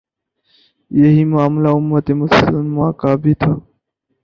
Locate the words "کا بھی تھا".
2.99-3.53